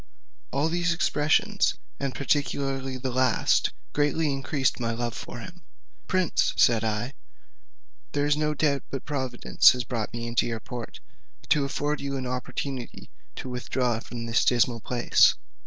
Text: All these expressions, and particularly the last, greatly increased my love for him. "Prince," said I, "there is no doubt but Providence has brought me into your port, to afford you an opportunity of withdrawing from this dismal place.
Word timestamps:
All 0.49 0.67
these 0.67 0.93
expressions, 0.93 1.75
and 1.99 2.15
particularly 2.15 2.97
the 2.97 3.11
last, 3.11 3.69
greatly 3.93 4.33
increased 4.33 4.79
my 4.79 4.93
love 4.93 5.13
for 5.13 5.37
him. 5.41 5.61
"Prince," 6.07 6.55
said 6.57 6.83
I, 6.83 7.13
"there 8.13 8.25
is 8.25 8.35
no 8.35 8.55
doubt 8.55 8.81
but 8.89 9.05
Providence 9.05 9.73
has 9.73 9.83
brought 9.83 10.11
me 10.11 10.25
into 10.25 10.47
your 10.47 10.59
port, 10.59 10.99
to 11.49 11.65
afford 11.65 12.01
you 12.01 12.17
an 12.17 12.25
opportunity 12.25 13.11
of 13.37 13.45
withdrawing 13.45 14.01
from 14.01 14.25
this 14.25 14.43
dismal 14.43 14.79
place. 14.79 15.35